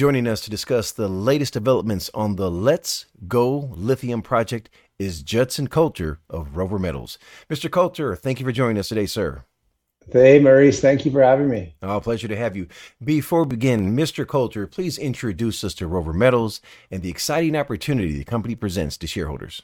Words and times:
Joining 0.00 0.26
us 0.26 0.40
to 0.40 0.50
discuss 0.50 0.92
the 0.92 1.08
latest 1.08 1.52
developments 1.52 2.08
on 2.14 2.36
the 2.36 2.50
Let's 2.50 3.04
Go 3.28 3.68
Lithium 3.74 4.22
project 4.22 4.70
is 4.98 5.22
Judson 5.22 5.66
Culter 5.66 6.20
of 6.30 6.56
Rover 6.56 6.78
Metals. 6.78 7.18
Mr. 7.50 7.70
Culter, 7.70 8.16
thank 8.16 8.40
you 8.40 8.46
for 8.46 8.50
joining 8.50 8.78
us 8.78 8.88
today, 8.88 9.04
sir. 9.04 9.44
Hey, 10.10 10.38
Maurice, 10.38 10.80
thank 10.80 11.04
you 11.04 11.10
for 11.10 11.22
having 11.22 11.50
me. 11.50 11.74
Oh, 11.82 12.00
pleasure 12.00 12.28
to 12.28 12.36
have 12.38 12.56
you. 12.56 12.66
Before 13.04 13.42
we 13.42 13.48
begin, 13.48 13.94
Mr. 13.94 14.26
Culter, 14.26 14.66
please 14.66 14.96
introduce 14.96 15.62
us 15.64 15.74
to 15.74 15.86
Rover 15.86 16.14
Metals 16.14 16.62
and 16.90 17.02
the 17.02 17.10
exciting 17.10 17.54
opportunity 17.54 18.16
the 18.16 18.24
company 18.24 18.54
presents 18.54 18.96
to 18.96 19.06
shareholders. 19.06 19.60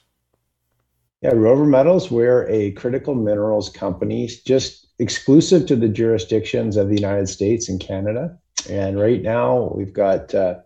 Yeah, 1.22 1.30
Rover 1.30 1.64
Metals, 1.64 2.10
we're 2.10 2.46
a 2.50 2.72
critical 2.72 3.14
minerals 3.14 3.70
company 3.70 4.28
just 4.44 4.88
exclusive 4.98 5.64
to 5.68 5.76
the 5.76 5.88
jurisdictions 5.88 6.76
of 6.76 6.90
the 6.90 6.96
United 6.96 7.30
States 7.30 7.70
and 7.70 7.80
Canada. 7.80 8.38
And 8.70 8.98
right 8.98 9.22
now, 9.22 9.72
we've 9.74 9.92
got 9.92 10.34
uh, 10.34 10.56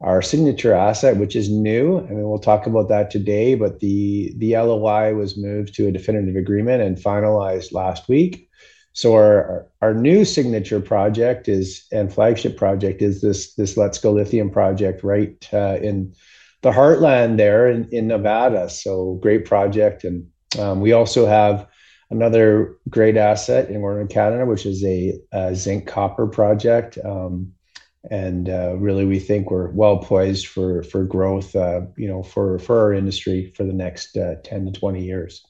our 0.00 0.22
signature 0.22 0.72
asset, 0.72 1.16
which 1.16 1.36
is 1.36 1.50
new. 1.50 1.98
I 1.98 2.10
mean, 2.10 2.28
we'll 2.28 2.38
talk 2.38 2.66
about 2.66 2.88
that 2.88 3.10
today, 3.10 3.54
but 3.54 3.80
the 3.80 4.32
the 4.38 4.56
LOI 4.56 5.14
was 5.14 5.36
moved 5.36 5.74
to 5.74 5.88
a 5.88 5.92
definitive 5.92 6.36
agreement 6.36 6.82
and 6.82 6.96
finalized 6.96 7.72
last 7.72 8.08
week. 8.08 8.48
So 8.92 9.14
our 9.14 9.68
our 9.82 9.94
new 9.94 10.24
signature 10.24 10.80
project 10.80 11.48
is 11.48 11.86
and 11.92 12.12
flagship 12.12 12.56
project 12.56 13.02
is 13.02 13.20
this 13.20 13.54
this 13.54 13.76
Let's 13.76 13.98
Go 13.98 14.12
Lithium 14.12 14.50
project 14.50 15.04
right 15.04 15.48
uh, 15.52 15.78
in 15.80 16.14
the 16.62 16.72
heartland 16.72 17.36
there 17.36 17.68
in, 17.68 17.88
in 17.90 18.08
Nevada. 18.08 18.68
So 18.68 19.18
great 19.22 19.44
project, 19.44 20.04
and 20.04 20.26
um, 20.58 20.80
we 20.80 20.92
also 20.92 21.26
have 21.26 21.66
another 22.10 22.76
great 22.88 23.16
asset 23.16 23.70
in 23.70 23.80
Northern 23.80 24.08
Canada, 24.08 24.44
which 24.46 24.66
is 24.66 24.84
a, 24.84 25.18
a 25.32 25.54
zinc 25.54 25.86
copper 25.86 26.26
project. 26.26 26.98
Um, 27.04 27.52
and 28.10 28.48
uh, 28.48 28.76
really, 28.76 29.04
we 29.04 29.18
think 29.18 29.50
we're 29.50 29.70
well 29.70 29.98
poised 29.98 30.46
for 30.46 30.82
for 30.84 31.04
growth. 31.04 31.54
Uh, 31.54 31.82
you 31.96 32.08
know, 32.08 32.22
for 32.22 32.58
for 32.58 32.78
our 32.80 32.94
industry 32.94 33.52
for 33.54 33.64
the 33.64 33.74
next 33.74 34.16
uh, 34.16 34.36
ten 34.42 34.64
to 34.64 34.72
twenty 34.72 35.04
years. 35.04 35.44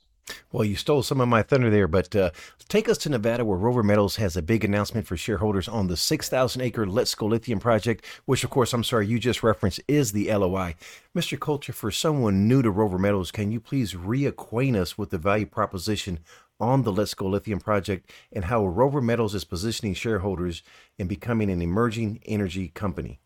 Well, 0.53 0.64
you 0.64 0.77
stole 0.77 1.03
some 1.03 1.20
of 1.20 1.28
my 1.28 1.42
thunder 1.42 1.70
there, 1.70 1.88
but 1.88 2.14
uh, 2.14 2.31
take 2.69 2.88
us 2.88 2.98
to 2.98 3.08
Nevada, 3.08 3.44
where 3.44 3.58
Rover 3.58 3.83
Metals 3.83 4.16
has 4.16 4.36
a 4.36 4.42
big 4.42 4.64
announcement 4.64 5.06
for 5.06 5.16
shareholders 5.16 5.69
on 5.69 5.86
the 5.86 5.97
6,000 5.97 6.61
acre 6.61 6.86
Let's 6.86 7.14
Go 7.14 7.27
Lithium 7.27 7.61
project, 7.61 8.05
which, 8.25 8.44
of 8.44 8.50
course, 8.50 8.72
I'm 8.72 8.84
sorry, 8.84 9.06
you 9.06 9.19
just 9.19 9.42
referenced 9.42 9.81
is 9.88 10.12
the 10.12 10.33
LOI. 10.33 10.75
Mr. 11.16 11.38
Culter, 11.38 11.72
for 11.72 11.91
someone 11.91 12.48
new 12.48 12.62
to 12.62 12.70
Rover 12.70 12.98
Metals, 12.98 13.31
can 13.31 13.50
you 13.50 13.61
please 13.61 13.94
reacquaint 13.94 14.77
us 14.77 14.97
with 14.98 15.11
the 15.11 15.19
value 15.19 15.47
proposition 15.47 16.20
on 16.61 16.83
the 16.83 16.92
Let's 16.92 17.14
Go 17.14 17.27
Lithium 17.27 17.61
project 17.61 18.11
and 18.33 18.44
how 18.44 18.66
Rover 18.66 19.00
Metals 19.00 19.34
is 19.34 19.44
positioning 19.44 19.94
shareholders 19.94 20.62
in 20.98 21.06
becoming 21.06 21.50
an 21.50 21.62
emerging 21.62 22.20
energy 22.27 22.69
company? 22.69 23.20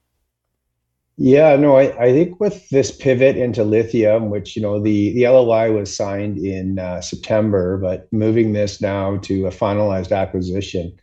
Yeah, 1.16 1.55
no, 1.55 1.77
I, 1.77 2.06
I 2.06 2.12
think 2.12 2.40
with 2.40 2.68
this 2.70 2.90
pivot 2.90 3.36
into 3.36 3.62
lithium, 3.62 4.30
which, 4.30 4.56
you 4.56 4.62
know, 4.62 4.80
the, 4.80 5.12
the 5.14 5.28
LOI 5.28 5.72
was 5.72 5.94
signed 5.94 6.38
in 6.38 6.80
uh, 6.80 7.00
September, 7.00 7.78
but 7.78 8.12
moving 8.12 8.52
this 8.52 8.80
now 8.80 9.18
to 9.18 9.46
a 9.46 9.50
finalized 9.50 10.16
acquisition, 10.16 10.98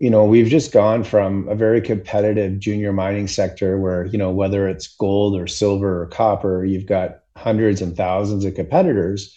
you 0.00 0.10
know, 0.10 0.24
we've 0.24 0.48
just 0.48 0.72
gone 0.72 1.04
from 1.04 1.48
a 1.48 1.54
very 1.54 1.80
competitive 1.80 2.58
junior 2.58 2.92
mining 2.92 3.28
sector 3.28 3.78
where, 3.78 4.06
you 4.06 4.18
know, 4.18 4.30
whether 4.30 4.68
it's 4.68 4.88
gold 4.88 5.38
or 5.38 5.46
silver 5.46 6.02
or 6.02 6.06
copper, 6.06 6.64
you've 6.64 6.86
got 6.86 7.20
hundreds 7.36 7.80
and 7.80 7.96
thousands 7.96 8.44
of 8.44 8.54
competitors 8.54 9.36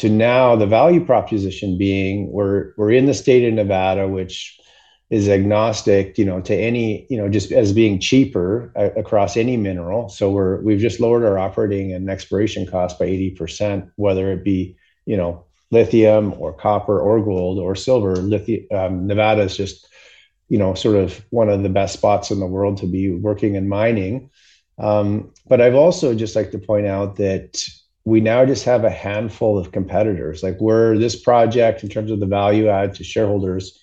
to 0.00 0.08
now 0.08 0.56
the 0.56 0.66
value 0.66 1.04
proposition 1.04 1.76
being 1.76 2.32
we're 2.32 2.72
we're 2.78 2.90
in 2.90 3.04
the 3.04 3.12
state 3.12 3.46
of 3.46 3.52
Nevada, 3.52 4.08
which 4.08 4.58
is 5.10 5.28
agnostic, 5.28 6.16
you 6.16 6.24
know, 6.24 6.40
to 6.40 6.54
any, 6.54 7.06
you 7.10 7.18
know, 7.18 7.28
just 7.28 7.52
as 7.52 7.74
being 7.74 7.98
cheaper 7.98 8.72
uh, 8.76 8.90
across 8.96 9.36
any 9.36 9.58
mineral. 9.58 10.08
So 10.08 10.30
we're 10.30 10.62
we've 10.62 10.80
just 10.80 11.00
lowered 11.00 11.24
our 11.24 11.38
operating 11.38 11.92
and 11.92 12.08
exploration 12.08 12.64
costs 12.64 12.98
by 12.98 13.08
80%, 13.08 13.90
whether 13.96 14.32
it 14.32 14.42
be, 14.42 14.74
you 15.04 15.18
know, 15.18 15.44
lithium 15.70 16.32
or 16.38 16.54
copper 16.54 16.98
or 16.98 17.22
gold 17.22 17.58
or 17.58 17.74
silver. 17.74 18.16
Lithium 18.16 18.66
um, 18.72 19.06
Nevada 19.06 19.42
is 19.42 19.54
just, 19.54 19.86
you 20.48 20.56
know, 20.56 20.72
sort 20.72 20.96
of 20.96 21.22
one 21.28 21.50
of 21.50 21.62
the 21.62 21.68
best 21.68 21.92
spots 21.92 22.30
in 22.30 22.40
the 22.40 22.46
world 22.46 22.78
to 22.78 22.86
be 22.86 23.10
working 23.10 23.54
in 23.54 23.68
mining. 23.68 24.30
Um, 24.78 25.34
but 25.46 25.60
I've 25.60 25.74
also 25.74 26.14
just 26.14 26.34
like 26.34 26.52
to 26.52 26.58
point 26.58 26.86
out 26.86 27.16
that 27.16 27.62
we 28.10 28.20
now 28.20 28.44
just 28.44 28.64
have 28.64 28.82
a 28.82 28.90
handful 28.90 29.56
of 29.56 29.70
competitors. 29.70 30.42
Like 30.42 30.58
where 30.58 30.98
this 30.98 31.14
project, 31.14 31.84
in 31.84 31.88
terms 31.88 32.10
of 32.10 32.18
the 32.18 32.26
value 32.26 32.66
add 32.66 32.94
to 32.96 33.04
shareholders, 33.04 33.80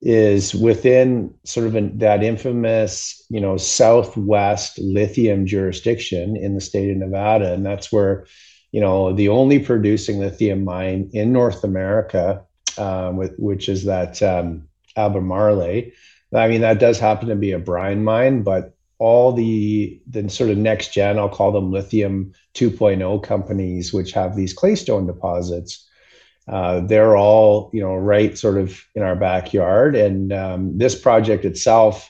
is 0.00 0.52
within 0.52 1.32
sort 1.44 1.68
of 1.68 1.76
an, 1.76 1.98
that 1.98 2.24
infamous, 2.24 3.24
you 3.30 3.40
know, 3.40 3.56
Southwest 3.56 4.80
lithium 4.80 5.46
jurisdiction 5.46 6.36
in 6.36 6.56
the 6.56 6.60
state 6.60 6.90
of 6.90 6.96
Nevada, 6.96 7.54
and 7.54 7.64
that's 7.64 7.92
where, 7.92 8.26
you 8.72 8.80
know, 8.80 9.12
the 9.12 9.28
only 9.28 9.60
producing 9.60 10.18
lithium 10.18 10.64
mine 10.64 11.10
in 11.12 11.32
North 11.32 11.62
America, 11.62 12.44
um, 12.78 13.16
with, 13.16 13.36
which 13.38 13.68
is 13.68 13.84
that 13.84 14.20
um, 14.24 14.66
Albemarle. 14.96 15.92
I 16.34 16.48
mean, 16.48 16.62
that 16.62 16.80
does 16.80 16.98
happen 16.98 17.28
to 17.28 17.36
be 17.36 17.52
a 17.52 17.60
brine 17.60 18.02
mine, 18.02 18.42
but 18.42 18.74
all 19.02 19.32
the 19.32 20.00
the 20.06 20.28
sort 20.30 20.50
of 20.50 20.56
next 20.56 20.94
gen, 20.94 21.18
I'll 21.18 21.28
call 21.28 21.50
them 21.50 21.72
lithium 21.72 22.32
2.0 22.54 23.20
companies, 23.24 23.92
which 23.92 24.12
have 24.12 24.36
these 24.36 24.54
claystone 24.54 25.08
deposits. 25.08 25.88
Uh, 26.46 26.80
they're 26.86 27.16
all 27.16 27.68
you 27.72 27.80
know 27.80 27.96
right 27.96 28.38
sort 28.38 28.58
of 28.58 28.80
in 28.94 29.02
our 29.02 29.16
backyard, 29.16 29.96
and 29.96 30.32
um, 30.32 30.78
this 30.78 30.94
project 30.94 31.44
itself. 31.44 32.08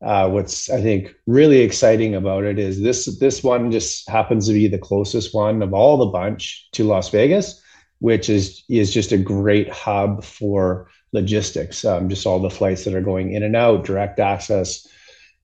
Uh, 0.00 0.30
what's 0.30 0.70
I 0.70 0.80
think 0.80 1.12
really 1.26 1.58
exciting 1.58 2.14
about 2.14 2.44
it 2.44 2.56
is 2.56 2.80
this 2.80 3.18
this 3.18 3.42
one 3.42 3.72
just 3.72 4.08
happens 4.08 4.46
to 4.46 4.52
be 4.52 4.68
the 4.68 4.78
closest 4.78 5.34
one 5.34 5.60
of 5.60 5.74
all 5.74 5.96
the 5.96 6.06
bunch 6.06 6.68
to 6.74 6.84
Las 6.84 7.08
Vegas, 7.08 7.60
which 7.98 8.30
is 8.30 8.62
is 8.68 8.94
just 8.94 9.10
a 9.10 9.18
great 9.18 9.70
hub 9.70 10.22
for 10.22 10.88
logistics. 11.10 11.84
Um, 11.84 12.08
just 12.08 12.26
all 12.26 12.38
the 12.38 12.48
flights 12.48 12.84
that 12.84 12.94
are 12.94 13.00
going 13.00 13.32
in 13.32 13.42
and 13.42 13.56
out, 13.56 13.84
direct 13.84 14.20
access 14.20 14.86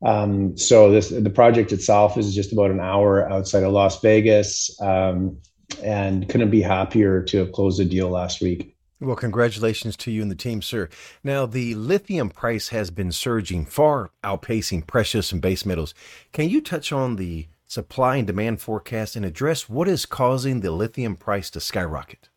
um, 0.04 0.56
so 0.56 0.90
this 0.90 1.08
the 1.08 1.30
project 1.30 1.72
itself 1.72 2.18
is 2.18 2.34
just 2.34 2.52
about 2.52 2.70
an 2.70 2.80
hour 2.80 3.28
outside 3.30 3.62
of 3.62 3.72
Las 3.72 4.00
Vegas, 4.00 4.70
um, 4.80 5.38
and 5.82 6.28
couldn't 6.28 6.50
be 6.50 6.62
happier 6.62 7.22
to 7.22 7.38
have 7.38 7.52
closed 7.52 7.78
the 7.78 7.84
deal 7.84 8.10
last 8.10 8.40
week. 8.40 8.76
Well, 9.00 9.16
congratulations 9.16 9.96
to 9.98 10.10
you 10.10 10.22
and 10.22 10.30
the 10.30 10.36
team, 10.36 10.62
sir. 10.62 10.88
Now, 11.22 11.46
the 11.46 11.74
lithium 11.74 12.30
price 12.30 12.68
has 12.68 12.90
been 12.90 13.12
surging, 13.12 13.66
far 13.66 14.10
outpacing 14.22 14.86
precious 14.86 15.32
and 15.32 15.42
base 15.42 15.66
metals. 15.66 15.94
Can 16.32 16.48
you 16.48 16.60
touch 16.60 16.92
on 16.92 17.16
the 17.16 17.48
supply 17.66 18.16
and 18.16 18.26
demand 18.26 18.60
forecast 18.60 19.16
and 19.16 19.24
address 19.24 19.68
what 19.68 19.88
is 19.88 20.06
causing 20.06 20.60
the 20.60 20.70
lithium 20.70 21.16
price 21.16 21.50
to 21.50 21.60
skyrocket? 21.60 22.28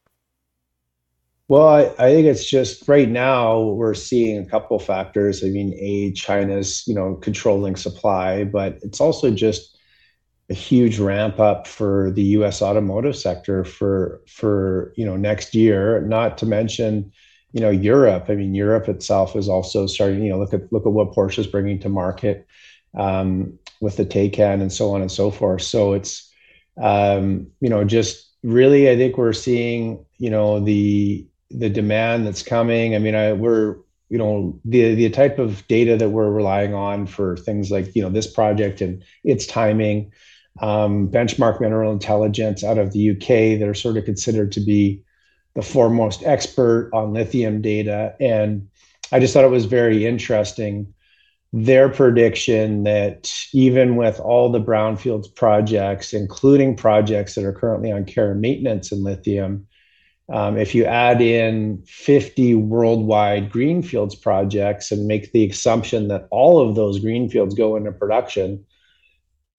Well, 1.49 1.67
I, 1.67 1.83
I, 1.97 2.11
think 2.11 2.27
it's 2.27 2.49
just 2.49 2.87
right 2.89 3.07
now 3.07 3.61
we're 3.61 3.93
seeing 3.93 4.37
a 4.37 4.45
couple 4.45 4.77
factors. 4.79 5.43
I 5.43 5.47
mean, 5.47 5.73
a 5.79 6.11
China's 6.11 6.85
you 6.87 6.93
know 6.93 7.15
controlling 7.15 7.77
supply, 7.77 8.43
but 8.43 8.79
it's 8.81 8.99
also 8.99 9.31
just 9.31 9.77
a 10.49 10.53
huge 10.53 10.99
ramp 10.99 11.39
up 11.39 11.65
for 11.65 12.11
the 12.11 12.23
U.S. 12.23 12.61
automotive 12.61 13.15
sector 13.15 13.63
for 13.63 14.21
for 14.27 14.93
you 14.97 15.05
know 15.05 15.15
next 15.15 15.55
year. 15.55 16.01
Not 16.01 16.37
to 16.39 16.45
mention, 16.45 17.13
you 17.53 17.61
know, 17.61 17.69
Europe. 17.69 18.25
I 18.27 18.35
mean, 18.35 18.53
Europe 18.53 18.89
itself 18.89 19.35
is 19.37 19.47
also 19.47 19.87
starting. 19.87 20.23
You 20.23 20.31
know, 20.31 20.39
look 20.39 20.53
at 20.53 20.71
look 20.73 20.85
at 20.85 20.91
what 20.91 21.13
Porsche 21.13 21.39
is 21.39 21.47
bringing 21.47 21.79
to 21.79 21.89
market 21.89 22.45
um, 22.97 23.57
with 23.79 23.95
the 23.95 24.05
Taycan 24.05 24.61
and 24.61 24.71
so 24.73 24.93
on 24.93 25.01
and 25.01 25.11
so 25.11 25.31
forth. 25.31 25.61
So 25.61 25.93
it's 25.93 26.29
um, 26.81 27.47
you 27.61 27.69
know 27.69 27.85
just 27.85 28.35
really, 28.43 28.89
I 28.89 28.97
think 28.97 29.17
we're 29.17 29.31
seeing 29.31 30.05
you 30.17 30.29
know 30.29 30.59
the 30.59 31.25
the 31.49 31.69
demand 31.69 32.25
that's 32.25 32.43
coming. 32.43 32.95
I 32.95 32.99
mean, 32.99 33.15
I, 33.15 33.33
we're 33.33 33.77
you 34.09 34.17
know 34.17 34.59
the 34.63 34.95
the 34.95 35.09
type 35.09 35.39
of 35.39 35.67
data 35.67 35.97
that 35.97 36.09
we're 36.09 36.29
relying 36.29 36.73
on 36.73 37.07
for 37.07 37.37
things 37.37 37.71
like 37.71 37.95
you 37.95 38.01
know 38.01 38.09
this 38.09 38.27
project 38.27 38.81
and 38.81 39.03
its 39.23 39.45
timing. 39.45 40.11
Um, 40.59 41.09
benchmark 41.09 41.61
mineral 41.61 41.91
intelligence 41.91 42.63
out 42.63 42.79
of 42.79 42.91
the 42.91 43.11
UK 43.11 43.59
that 43.59 43.67
are 43.67 43.75
sort 43.75 43.97
of 43.97 44.05
considered 44.05 44.51
to 44.53 44.59
be 44.59 45.03
the 45.53 45.61
foremost 45.61 46.23
expert 46.23 46.89
on 46.93 47.13
lithium 47.13 47.61
data. 47.61 48.15
And 48.19 48.67
I 49.11 49.19
just 49.19 49.33
thought 49.33 49.43
it 49.43 49.51
was 49.51 49.65
very 49.65 50.05
interesting 50.05 50.93
their 51.53 51.89
prediction 51.89 52.83
that 52.83 53.33
even 53.53 53.95
with 53.95 54.19
all 54.19 54.51
the 54.51 54.61
brownfields 54.61 55.33
projects, 55.33 56.13
including 56.13 56.75
projects 56.75 57.35
that 57.35 57.45
are 57.45 57.53
currently 57.53 57.91
on 57.91 58.05
care 58.05 58.31
and 58.31 58.41
maintenance 58.41 58.91
in 58.91 59.03
lithium, 59.03 59.65
um, 60.29 60.57
if 60.57 60.75
you 60.75 60.85
add 60.85 61.21
in 61.21 61.83
50 61.87 62.55
worldwide 62.55 63.49
greenfields 63.49 64.15
projects 64.15 64.91
and 64.91 65.07
make 65.07 65.31
the 65.31 65.49
assumption 65.49 66.09
that 66.09 66.27
all 66.31 66.67
of 66.67 66.75
those 66.75 66.99
greenfields 66.99 67.55
go 67.55 67.77
into 67.77 67.91
production, 67.93 68.65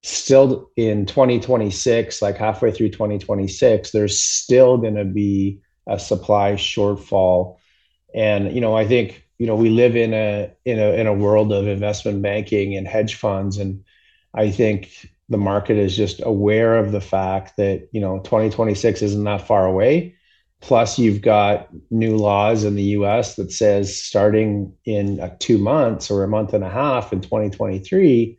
still 0.02 0.70
in 0.76 1.06
2026, 1.06 2.20
like 2.20 2.36
halfway 2.36 2.70
through 2.70 2.90
2026, 2.90 3.90
there's 3.92 4.20
still 4.20 4.76
going 4.76 4.96
to 4.96 5.04
be 5.04 5.60
a 5.86 5.98
supply 5.98 6.52
shortfall. 6.52 7.56
And 8.14 8.52
you 8.54 8.60
know, 8.60 8.76
I 8.76 8.86
think 8.86 9.24
you 9.38 9.46
know 9.46 9.56
we 9.56 9.70
live 9.70 9.96
in 9.96 10.12
a 10.12 10.52
in 10.66 10.78
a 10.78 10.92
in 10.94 11.06
a 11.06 11.14
world 11.14 11.52
of 11.52 11.66
investment 11.66 12.20
banking 12.22 12.76
and 12.76 12.86
hedge 12.86 13.14
funds, 13.14 13.56
and 13.58 13.84
I 14.34 14.50
think 14.50 14.90
the 15.30 15.38
market 15.38 15.76
is 15.76 15.96
just 15.96 16.20
aware 16.22 16.76
of 16.78 16.92
the 16.92 17.00
fact 17.00 17.56
that 17.56 17.88
you 17.92 18.00
know 18.00 18.18
2026 18.20 19.02
isn't 19.02 19.24
that 19.24 19.46
far 19.46 19.66
away. 19.66 20.16
Plus, 20.60 20.98
you've 20.98 21.22
got 21.22 21.68
new 21.90 22.16
laws 22.16 22.64
in 22.64 22.74
the 22.74 22.82
U.S. 22.82 23.36
that 23.36 23.52
says 23.52 23.96
starting 23.96 24.72
in 24.84 25.20
uh, 25.20 25.34
two 25.38 25.56
months 25.56 26.10
or 26.10 26.24
a 26.24 26.28
month 26.28 26.52
and 26.52 26.64
a 26.64 26.68
half 26.68 27.12
in 27.12 27.20
2023, 27.20 28.36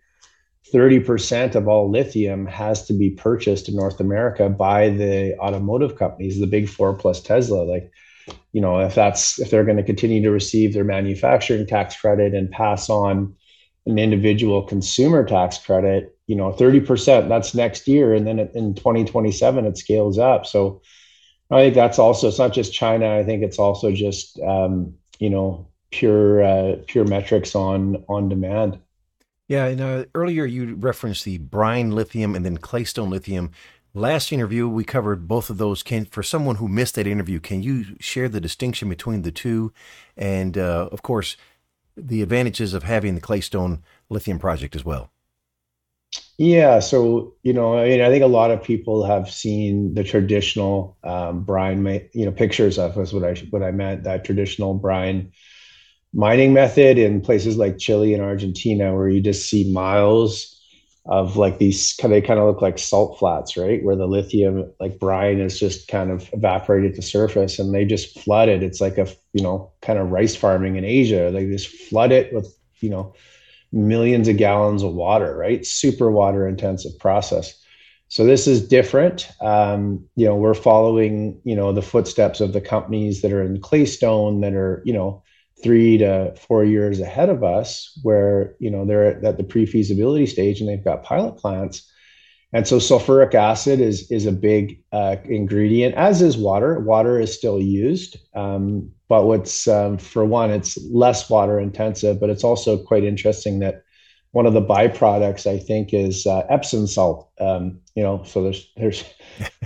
30% 0.74 1.56
of 1.56 1.68
all 1.68 1.89
lithium 1.89 2.45
has 2.45 2.86
to 2.88 2.94
be 2.94 3.10
purchased 3.10 3.69
in 3.69 3.75
North 3.75 4.00
America 4.00 4.50
by 4.50 4.89
the 4.89 5.38
automotive 5.39 5.95
companies, 5.98 6.39
the 6.39 6.48
big 6.48 6.69
four 6.69 6.94
plus 6.94 7.21
Tesla. 7.21 7.63
Like, 7.63 7.92
you 8.51 8.62
know, 8.62 8.80
if 8.80 8.95
that's 8.95 9.39
if 9.39 9.50
they're 9.50 9.63
going 9.63 9.77
to 9.77 9.83
continue 9.83 10.21
to 10.21 10.31
receive 10.31 10.74
their 10.74 10.83
manufacturing 10.83 11.66
tax 11.66 12.00
credit 12.00 12.36
and 12.36 12.51
pass 12.51 12.89
on 12.89 13.36
an 13.86 13.98
individual 13.98 14.62
consumer 14.63 15.25
tax 15.25 15.57
credit, 15.57 16.16
you 16.27 16.36
know, 16.36 16.51
30%, 16.51 17.27
that's 17.27 17.56
next 17.56 17.88
year. 17.88 18.13
And 18.13 18.27
then 18.27 18.39
in 18.54 18.75
2027, 18.75 19.66
it 19.66 19.77
scales 19.77 20.19
up. 20.19 20.45
So 20.45 20.81
I 21.51 21.63
think 21.63 21.75
that's 21.75 21.99
also, 21.99 22.27
it's 22.27 22.39
not 22.39 22.53
just 22.53 22.73
China. 22.73 23.17
I 23.17 23.23
think 23.23 23.43
it's 23.43 23.59
also 23.59 23.91
just, 23.91 24.39
um, 24.41 24.93
you 25.19 25.29
know, 25.29 25.67
pure, 25.91 26.43
uh, 26.43 26.75
pure 26.87 27.05
metrics 27.05 27.55
on, 27.55 28.03
on 28.07 28.29
demand. 28.29 28.79
Yeah. 29.47 29.65
And 29.65 30.07
earlier 30.13 30.45
you 30.45 30.75
referenced 30.75 31.25
the 31.25 31.39
brine 31.39 31.91
lithium 31.91 32.35
and 32.35 32.45
then 32.45 32.57
claystone 32.57 33.09
lithium. 33.09 33.51
Last 33.95 34.31
interview, 34.31 34.67
we 34.67 34.83
covered 34.83 35.27
both 35.27 35.49
of 35.49 35.57
those. 35.57 35.81
Can 35.81 36.05
for 36.05 36.21
someone 36.21 36.57
who 36.57 36.67
missed 36.67 36.93
that 36.93 37.07
interview, 37.07 37.39
can 37.39 37.63
you 37.63 37.95
share 37.99 38.29
the 38.29 38.39
distinction 38.39 38.87
between 38.87 39.23
the 39.23 39.31
two, 39.31 39.73
and 40.15 40.55
uh, 40.55 40.89
of 40.91 41.01
course, 41.01 41.35
the 41.97 42.21
advantages 42.21 42.75
of 42.75 42.83
having 42.83 43.15
the 43.15 43.21
claystone 43.21 43.81
lithium 44.07 44.37
project 44.37 44.75
as 44.75 44.85
well? 44.85 45.09
Yeah, 46.41 46.80
so 46.80 47.33
you 47.44 47.51
know, 47.51 47.77
I 47.77 47.89
mean, 47.89 48.00
I 48.01 48.07
think 48.09 48.24
a 48.24 48.27
lot 48.27 48.50
of 48.51 48.63
people 48.63 49.03
have 49.03 49.30
seen 49.30 49.94
the 49.94 50.06
traditional 50.06 50.97
um, 51.03 51.44
brine, 51.44 51.86
you 52.13 52.25
know, 52.25 52.31
pictures 52.31 52.80
of 52.80 52.97
us. 52.97 53.12
What 53.12 53.25
I 53.25 53.36
what 53.50 53.62
I 53.62 53.71
meant 53.71 54.03
that 54.06 54.24
traditional 54.24 54.74
brine 54.74 55.33
mining 56.13 56.53
method 56.53 56.97
in 56.97 57.21
places 57.21 57.57
like 57.57 57.80
Chile 57.80 58.13
and 58.13 58.24
Argentina, 58.24 58.95
where 58.95 59.09
you 59.09 59.21
just 59.21 59.50
see 59.50 59.71
miles 59.71 60.56
of 61.07 61.38
like 61.38 61.59
these 61.59 61.95
kind 62.01 62.13
of 62.13 62.24
kind 62.25 62.39
of 62.39 62.47
look 62.47 62.62
like 62.62 62.80
salt 62.80 63.19
flats, 63.19 63.57
right? 63.57 63.83
Where 63.83 63.97
the 63.97 64.07
lithium, 64.07 64.71
like 64.80 65.00
brine, 65.00 65.42
is 65.42 65.59
just 65.59 65.88
kind 65.89 66.12
of 66.12 66.30
evaporated 66.33 66.95
to 66.95 67.03
surface, 67.03 67.59
and 67.59 67.74
they 67.74 67.85
just 67.85 68.19
flood 68.19 68.50
it. 68.50 68.63
It's 68.63 68.81
like 68.81 68.97
a 68.97 69.07
you 69.33 69.44
know 69.44 69.74
kind 69.81 70.00
of 70.00 70.12
rice 70.12 70.35
farming 70.35 70.77
in 70.77 70.85
Asia. 70.85 71.31
They 71.33 71.47
just 71.47 71.68
flood 71.69 72.12
it 72.13 72.33
with 72.33 72.47
you 72.81 72.92
know 72.92 73.13
millions 73.71 74.27
of 74.27 74.38
gallons 74.38 74.83
of 74.83 74.94
water, 74.94 75.36
right? 75.36 75.66
Super 75.66 76.12
water 76.12 76.48
intensive 76.48 76.98
process. 77.00 77.54
So 78.07 78.25
this 78.25 78.48
is 78.48 78.68
different. 78.68 79.30
Um, 79.39 80.04
you 80.16 80.25
know, 80.25 80.36
we're 80.36 80.56
following, 80.56 81.39
you 81.44 81.56
know, 81.56 81.71
the 81.71 81.83
footsteps 81.83 82.42
of 82.42 82.54
the 82.54 82.62
companies 82.62 83.21
that 83.21 83.31
are 83.31 83.44
in 83.44 83.62
Claystone 83.62 84.42
that 84.42 84.54
are, 84.54 84.81
you 84.83 84.94
know, 84.94 85.21
three 85.62 85.98
to 85.98 86.33
four 86.36 86.63
years 86.63 87.00
ahead 87.00 87.30
of 87.30 87.44
us, 87.44 88.00
where 88.04 88.56
you 88.60 88.71
know 88.71 88.86
they're 88.86 89.24
at 89.25 89.38
the 89.38 89.44
pre-feasibility 89.44 90.25
stage 90.25 90.60
and 90.60 90.69
they've 90.69 90.83
got 90.83 91.04
pilot 91.04 91.38
plants. 91.38 91.92
And 92.51 92.68
so 92.68 92.77
sulfuric 92.77 93.36
acid 93.36 93.80
is 93.80 94.10
is 94.10 94.25
a 94.25 94.31
big 94.31 94.81
uh, 94.92 95.18
ingredient, 95.25 95.95
as 95.95 96.21
is 96.21 96.38
water. 96.38 96.80
Water 96.80 97.19
is 97.19 97.36
still 97.36 97.60
used, 97.60 98.18
um, 98.33 98.92
but 99.09 99.25
what's 99.25 99.67
um, 99.67 99.97
for 99.97 100.23
one, 100.23 100.51
it's 100.51 100.77
less 100.91 101.29
water 101.29 101.59
intensive, 101.59 102.19
but 102.19 102.29
it's 102.29 102.44
also 102.44 102.77
quite 102.77 103.03
interesting 103.03 103.59
that 103.59 103.83
one 104.31 104.45
of 104.45 104.53
the 104.53 104.61
byproducts 104.61 105.47
I 105.47 105.57
think 105.57 105.94
is 105.94 106.25
uh, 106.27 106.45
Epsom 106.50 106.88
salt. 106.88 107.29
Um, 107.41 107.81
you 107.95 108.03
know, 108.03 108.23
so 108.23 108.44
there's 108.44 108.71
there's 108.77 109.03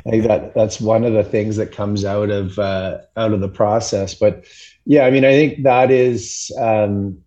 I 0.06 0.10
think 0.10 0.24
that 0.24 0.56
that's 0.56 0.82
one 0.82 1.04
of 1.04 1.14
the 1.14 1.24
things 1.24 1.58
that 1.58 1.72
comes 1.72 2.06
out 2.06 2.30
of 2.30 2.58
uh, 2.58 3.00
out 3.18 3.34
of 3.34 3.42
the 3.42 3.50
process. 3.50 4.16
But 4.16 4.46
yeah, 4.86 5.06
I 5.06 5.12
mean, 5.12 5.26
I 5.26 5.34
think 5.34 5.64
that 5.64 5.92
is 5.92 6.52
um, 6.60 7.20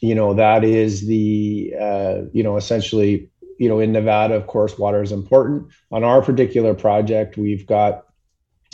you 0.00 0.14
know 0.14 0.34
that 0.34 0.64
is 0.64 1.06
the 1.06 1.74
uh, 1.78 2.20
you 2.32 2.42
know 2.42 2.56
essentially 2.56 3.30
you 3.58 3.68
know, 3.68 3.80
in 3.80 3.92
Nevada, 3.92 4.34
of 4.34 4.46
course, 4.46 4.78
water 4.78 5.02
is 5.02 5.12
important. 5.12 5.72
On 5.90 6.04
our 6.04 6.22
particular 6.22 6.74
project, 6.74 7.36
we've 7.36 7.66
got, 7.66 8.04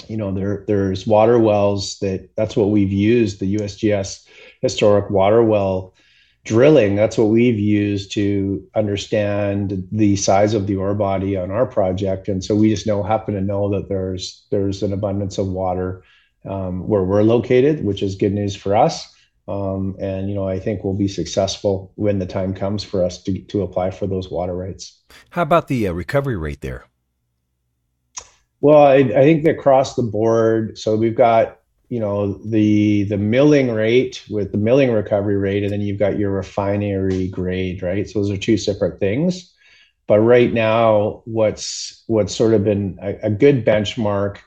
you 0.08 0.16
know, 0.16 0.32
there 0.32 0.64
there's 0.66 1.06
water 1.06 1.38
wells 1.38 1.98
that 2.00 2.28
that's 2.36 2.56
what 2.56 2.70
we've 2.70 2.92
used 2.92 3.40
the 3.40 3.56
USGS 3.56 4.26
historic 4.60 5.10
water 5.10 5.42
well 5.42 5.94
drilling. 6.44 6.94
That's 6.94 7.16
what 7.16 7.28
we've 7.28 7.58
used 7.58 8.12
to 8.12 8.66
understand 8.74 9.86
the 9.90 10.16
size 10.16 10.52
of 10.52 10.66
the 10.66 10.76
ore 10.76 10.94
body 10.94 11.36
on 11.36 11.50
our 11.50 11.66
project, 11.66 12.28
and 12.28 12.44
so 12.44 12.54
we 12.54 12.70
just 12.70 12.86
know 12.86 13.02
happen 13.02 13.34
to 13.34 13.40
know 13.40 13.70
that 13.70 13.88
there's 13.88 14.46
there's 14.50 14.82
an 14.82 14.92
abundance 14.92 15.38
of 15.38 15.48
water 15.48 16.02
um, 16.44 16.86
where 16.86 17.04
we're 17.04 17.22
located, 17.22 17.84
which 17.84 18.02
is 18.02 18.14
good 18.14 18.32
news 18.32 18.54
for 18.54 18.76
us. 18.76 19.10
Um, 19.46 19.96
and 20.00 20.28
you 20.28 20.34
know, 20.34 20.48
I 20.48 20.58
think 20.58 20.84
we'll 20.84 20.94
be 20.94 21.08
successful 21.08 21.92
when 21.96 22.18
the 22.18 22.26
time 22.26 22.54
comes 22.54 22.82
for 22.82 23.04
us 23.04 23.22
to 23.24 23.38
to 23.38 23.62
apply 23.62 23.90
for 23.90 24.06
those 24.06 24.30
water 24.30 24.54
rights. 24.54 25.02
How 25.30 25.42
about 25.42 25.68
the 25.68 25.88
uh, 25.88 25.92
recovery 25.92 26.36
rate 26.36 26.60
there? 26.60 26.86
Well, 28.64 28.82
I, 28.82 28.94
I 28.94 29.24
think 29.24 29.44
that 29.44 29.58
across 29.58 29.94
the 29.94 30.02
board, 30.02 30.78
so 30.78 30.96
we've 30.96 31.14
got 31.14 31.58
you 31.90 32.00
know 32.00 32.38
the 32.46 33.04
the 33.04 33.18
milling 33.18 33.70
rate 33.70 34.24
with 34.30 34.52
the 34.52 34.58
milling 34.58 34.90
recovery 34.90 35.36
rate, 35.36 35.64
and 35.64 35.70
then 35.70 35.82
you've 35.82 35.98
got 35.98 36.18
your 36.18 36.30
refinery 36.30 37.28
grade, 37.28 37.82
right? 37.82 38.08
So 38.08 38.20
those 38.20 38.30
are 38.30 38.38
two 38.38 38.56
separate 38.56 39.00
things. 39.00 39.54
But 40.06 40.20
right 40.20 40.50
now, 40.50 41.20
what's 41.26 42.04
what's 42.06 42.34
sort 42.34 42.54
of 42.54 42.64
been 42.64 42.98
a, 43.02 43.26
a 43.26 43.30
good 43.30 43.66
benchmark 43.66 44.38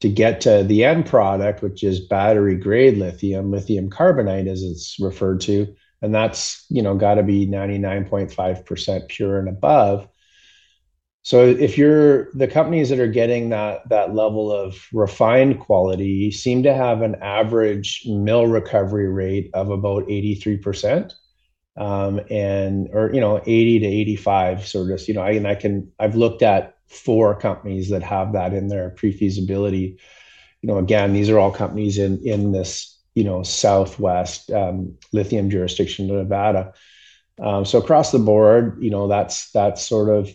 to 0.00 0.08
get 0.08 0.40
to 0.40 0.64
the 0.64 0.82
end 0.84 1.06
product, 1.06 1.62
which 1.62 1.84
is 1.84 2.00
battery 2.08 2.56
grade 2.56 2.98
lithium, 2.98 3.52
lithium 3.52 3.88
carbonate 3.88 4.48
as 4.48 4.64
it's 4.64 4.96
referred 4.98 5.42
to, 5.42 5.72
and 6.02 6.12
that's 6.12 6.66
you 6.70 6.82
know 6.82 6.96
got 6.96 7.14
to 7.14 7.22
be 7.22 7.46
99.5% 7.46 9.06
pure 9.06 9.38
and 9.38 9.48
above. 9.48 10.08
So 11.22 11.44
if 11.44 11.76
you're 11.76 12.32
the 12.32 12.48
companies 12.48 12.88
that 12.88 12.98
are 12.98 13.06
getting 13.06 13.50
that 13.50 13.88
that 13.90 14.14
level 14.14 14.50
of 14.50 14.86
refined 14.92 15.60
quality 15.60 16.30
seem 16.30 16.62
to 16.62 16.74
have 16.74 17.02
an 17.02 17.16
average 17.16 18.02
mill 18.06 18.46
recovery 18.46 19.08
rate 19.08 19.50
of 19.52 19.70
about 19.70 20.06
83%. 20.06 21.12
Um, 21.76 22.20
and 22.30 22.88
or 22.92 23.12
you 23.14 23.20
know 23.20 23.40
80 23.46 23.78
to 23.80 23.86
85 23.86 24.66
sort 24.66 24.90
of 24.90 25.08
you 25.08 25.14
know 25.14 25.22
I, 25.22 25.30
and 25.30 25.46
I 25.46 25.54
can 25.54 25.90
I've 25.98 26.16
looked 26.16 26.42
at 26.42 26.74
four 26.88 27.38
companies 27.38 27.90
that 27.90 28.02
have 28.02 28.32
that 28.32 28.52
in 28.52 28.68
their 28.68 28.90
pre-feasibility. 28.90 29.98
You 30.62 30.66
know, 30.66 30.78
again, 30.78 31.12
these 31.12 31.30
are 31.30 31.38
all 31.38 31.52
companies 31.52 31.96
in 31.96 32.18
in 32.26 32.52
this 32.52 32.98
you 33.14 33.24
know 33.24 33.42
southwest 33.42 34.50
um, 34.50 34.96
lithium 35.12 35.48
jurisdiction 35.48 36.10
of 36.10 36.16
Nevada. 36.16 36.72
Um, 37.40 37.64
so 37.64 37.78
across 37.78 38.12
the 38.12 38.18
board, 38.18 38.78
you 38.80 38.90
know, 38.90 39.08
that's 39.08 39.50
that's 39.52 39.82
sort 39.82 40.10
of 40.10 40.34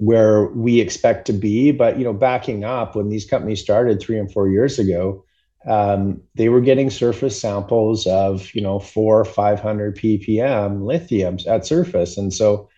where 0.00 0.46
we 0.46 0.80
expect 0.80 1.26
to 1.26 1.32
be. 1.34 1.72
But 1.72 1.98
you 1.98 2.04
know, 2.04 2.14
backing 2.14 2.64
up 2.64 2.96
when 2.96 3.10
these 3.10 3.26
companies 3.26 3.60
started 3.60 4.00
three 4.00 4.18
and 4.18 4.32
four 4.32 4.48
years 4.48 4.78
ago, 4.78 5.24
um, 5.66 6.22
they 6.34 6.48
were 6.48 6.62
getting 6.62 6.88
surface 6.88 7.38
samples 7.38 8.06
of 8.06 8.54
you 8.54 8.62
know 8.62 8.78
four 8.78 9.24
five 9.26 9.60
hundred 9.60 9.96
ppm 9.96 10.80
lithiums 10.80 11.46
at 11.46 11.66
surface, 11.66 12.16
and 12.16 12.32
so 12.32 12.70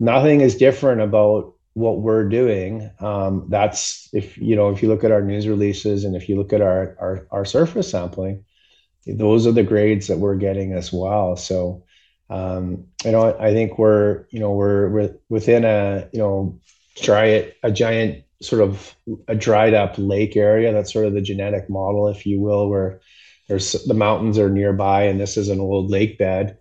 nothing 0.00 0.40
is 0.40 0.56
different 0.56 1.00
about 1.00 1.54
what 1.74 2.00
we're 2.00 2.28
doing. 2.28 2.90
Um, 2.98 3.46
that's 3.48 4.08
if 4.12 4.36
you 4.36 4.56
know 4.56 4.70
if 4.70 4.82
you 4.82 4.88
look 4.88 5.04
at 5.04 5.12
our 5.12 5.22
news 5.22 5.46
releases 5.46 6.02
and 6.04 6.16
if 6.16 6.28
you 6.28 6.36
look 6.36 6.52
at 6.52 6.62
our, 6.62 6.96
our 6.98 7.26
our 7.30 7.44
surface 7.44 7.90
sampling 7.90 8.44
those 9.06 9.46
are 9.46 9.52
the 9.52 9.62
grades 9.62 10.08
that 10.08 10.18
we're 10.18 10.36
getting 10.36 10.72
as 10.72 10.92
well. 10.92 11.36
So 11.36 11.84
um, 12.30 12.84
you 13.04 13.12
know 13.12 13.36
i 13.38 13.52
think 13.52 13.78
we're 13.78 14.26
you 14.30 14.40
know 14.40 14.52
we're, 14.52 14.88
we're 14.88 15.14
within 15.28 15.64
a 15.64 16.08
you 16.12 16.18
know 16.18 16.58
dry 17.00 17.52
a 17.62 17.70
giant 17.70 18.24
sort 18.42 18.62
of 18.62 18.94
a 19.28 19.34
dried 19.34 19.72
up 19.72 19.94
lake 19.96 20.36
area. 20.36 20.70
That's 20.70 20.92
sort 20.92 21.06
of 21.06 21.14
the 21.14 21.22
genetic 21.22 21.70
model 21.70 22.08
if 22.08 22.26
you 22.26 22.38
will 22.38 22.68
where 22.68 23.00
there's 23.48 23.72
the 23.84 23.94
mountains 23.94 24.38
are 24.38 24.50
nearby 24.50 25.04
and 25.04 25.18
this 25.18 25.38
is 25.38 25.48
an 25.48 25.60
old 25.60 25.90
lake 25.90 26.18
bed. 26.18 26.58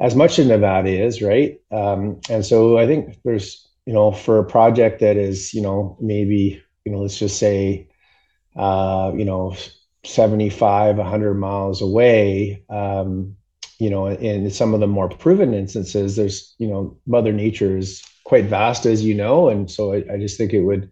As 0.00 0.16
much 0.16 0.40
as 0.40 0.46
nevada 0.46 0.90
is 0.90 1.22
right? 1.22 1.60
Um, 1.70 2.20
and 2.28 2.44
so 2.44 2.78
i 2.78 2.86
think 2.86 3.18
there's 3.24 3.64
you 3.86 3.92
know, 3.92 4.12
for 4.12 4.38
a 4.38 4.44
project 4.44 5.00
that 5.00 5.16
is, 5.16 5.52
you 5.52 5.60
know, 5.60 5.96
maybe, 6.00 6.62
you 6.84 6.92
know, 6.92 6.98
let's 6.98 7.18
just 7.18 7.38
say, 7.38 7.88
uh, 8.56 9.12
you 9.14 9.24
know, 9.24 9.54
75, 10.04 10.96
100 10.96 11.34
miles 11.34 11.82
away, 11.82 12.62
um, 12.70 13.36
you 13.78 13.90
know, 13.90 14.08
in 14.08 14.50
some 14.50 14.74
of 14.74 14.80
the 14.80 14.86
more 14.86 15.08
proven 15.08 15.54
instances, 15.54 16.16
there's, 16.16 16.54
you 16.58 16.66
know, 16.66 16.96
Mother 17.06 17.32
Nature 17.32 17.76
is 17.76 18.02
quite 18.24 18.46
vast, 18.46 18.86
as 18.86 19.04
you 19.04 19.14
know. 19.14 19.48
And 19.48 19.70
so 19.70 19.92
I, 19.92 20.04
I 20.12 20.18
just 20.18 20.38
think 20.38 20.52
it 20.52 20.62
would, 20.62 20.90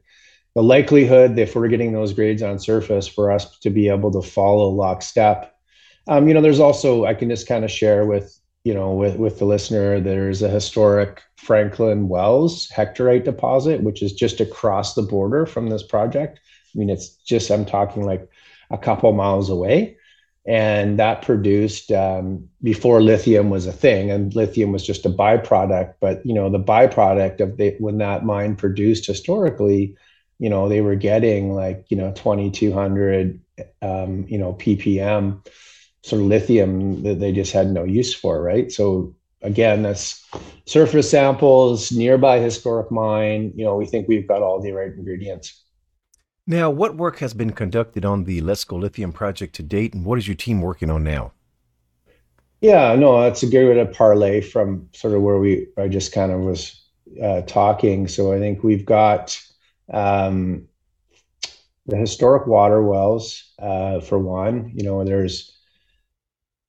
the 0.54 0.62
likelihood 0.62 1.38
if 1.38 1.54
we're 1.54 1.68
getting 1.68 1.92
those 1.92 2.12
grades 2.12 2.42
on 2.42 2.58
surface 2.58 3.08
for 3.08 3.30
us 3.30 3.58
to 3.60 3.70
be 3.70 3.88
able 3.88 4.10
to 4.12 4.22
follow 4.22 4.68
lockstep. 4.68 5.54
Um, 6.08 6.28
you 6.28 6.34
know, 6.34 6.40
there's 6.40 6.60
also, 6.60 7.04
I 7.04 7.14
can 7.14 7.30
just 7.30 7.46
kind 7.46 7.64
of 7.64 7.70
share 7.70 8.04
with 8.04 8.38
you 8.64 8.74
know, 8.74 8.92
with 8.92 9.16
with 9.16 9.38
the 9.38 9.44
listener, 9.44 10.00
there's 10.00 10.42
a 10.42 10.48
historic 10.48 11.20
Franklin 11.36 12.08
Wells 12.08 12.68
hectorite 12.70 13.24
deposit, 13.24 13.82
which 13.82 14.02
is 14.02 14.12
just 14.12 14.40
across 14.40 14.94
the 14.94 15.02
border 15.02 15.46
from 15.46 15.68
this 15.68 15.82
project. 15.82 16.38
I 16.74 16.78
mean, 16.78 16.88
it's 16.88 17.08
just 17.08 17.50
I'm 17.50 17.64
talking 17.64 18.04
like 18.04 18.28
a 18.70 18.78
couple 18.78 19.12
miles 19.12 19.50
away, 19.50 19.96
and 20.44 20.98
that 20.98 21.22
produced 21.22 21.92
um, 21.92 22.48
before 22.62 23.00
lithium 23.00 23.50
was 23.50 23.66
a 23.66 23.72
thing, 23.72 24.10
and 24.10 24.34
lithium 24.34 24.72
was 24.72 24.84
just 24.84 25.06
a 25.06 25.10
byproduct. 25.10 25.94
But 26.00 26.24
you 26.26 26.34
know, 26.34 26.50
the 26.50 26.58
byproduct 26.58 27.40
of 27.40 27.56
the, 27.56 27.76
when 27.78 27.98
that 27.98 28.24
mine 28.24 28.56
produced 28.56 29.06
historically, 29.06 29.96
you 30.38 30.50
know, 30.50 30.68
they 30.68 30.80
were 30.80 30.96
getting 30.96 31.52
like 31.54 31.86
you 31.88 31.96
know 31.96 32.12
2,200 32.12 33.40
um, 33.82 34.26
you 34.28 34.38
know 34.38 34.54
ppm 34.54 35.46
sort 36.02 36.20
of 36.20 36.26
lithium 36.26 37.02
that 37.02 37.20
they 37.20 37.32
just 37.32 37.52
had 37.52 37.70
no 37.70 37.84
use 37.84 38.14
for, 38.14 38.42
right? 38.42 38.72
So 38.72 39.14
again, 39.40 39.82
that's 39.82 40.24
surface 40.66 41.10
samples, 41.10 41.92
nearby 41.92 42.38
historic 42.38 42.90
mine. 42.90 43.52
You 43.54 43.64
know, 43.64 43.76
we 43.76 43.86
think 43.86 44.08
we've 44.08 44.26
got 44.26 44.42
all 44.42 44.60
the 44.60 44.72
right 44.72 44.92
ingredients. 44.92 45.61
Now, 46.52 46.68
what 46.68 46.96
work 46.96 47.20
has 47.20 47.32
been 47.32 47.52
conducted 47.52 48.04
on 48.04 48.24
the 48.24 48.42
Let's 48.42 48.62
Go 48.64 48.76
Lithium 48.76 49.10
project 49.10 49.54
to 49.54 49.62
date, 49.62 49.94
and 49.94 50.04
what 50.04 50.18
is 50.18 50.28
your 50.28 50.34
team 50.34 50.60
working 50.60 50.90
on 50.90 51.02
now? 51.02 51.32
Yeah, 52.60 52.94
no, 52.94 53.22
that's 53.22 53.42
a 53.42 53.46
good 53.46 53.66
way 53.66 53.74
to 53.82 53.86
parlay 53.86 54.42
from 54.42 54.86
sort 54.92 55.14
of 55.14 55.22
where 55.22 55.38
we 55.38 55.68
I 55.78 55.88
just 55.88 56.12
kind 56.12 56.30
of 56.30 56.40
was 56.40 56.78
uh, 57.22 57.40
talking. 57.42 58.06
So 58.06 58.34
I 58.34 58.38
think 58.38 58.62
we've 58.62 58.84
got 58.84 59.40
um, 59.94 60.68
the 61.86 61.96
historic 61.96 62.46
water 62.46 62.82
wells 62.82 63.54
uh, 63.58 64.00
for 64.00 64.18
one. 64.18 64.72
You 64.74 64.84
know, 64.84 65.02
there's 65.04 65.56